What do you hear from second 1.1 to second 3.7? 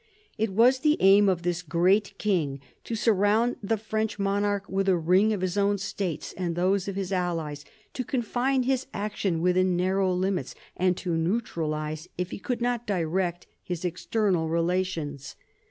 of this great king to surround